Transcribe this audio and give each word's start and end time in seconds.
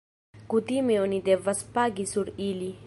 Kutime 0.53 0.95
oni 1.03 1.21
devas 1.29 1.63
pagi 1.77 2.09
sur 2.17 2.35
ili. 2.53 2.71